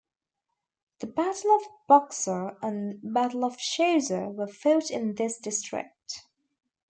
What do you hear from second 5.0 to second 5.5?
this